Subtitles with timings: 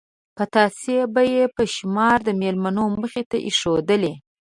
[0.37, 4.13] پتاسې به یې په شمار د مېلمنو مخې ته ایښودلې.